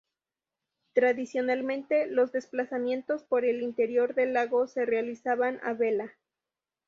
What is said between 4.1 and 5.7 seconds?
del lago se realizaban